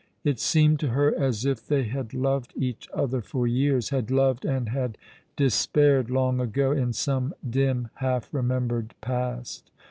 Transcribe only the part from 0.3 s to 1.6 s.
seemed to her as